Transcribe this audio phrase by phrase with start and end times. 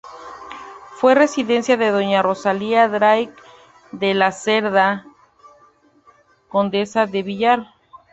[0.95, 3.31] Fue residencia de doña Rosalía Drake
[3.91, 5.05] de la Cerda,
[6.49, 7.67] condesa de Villar.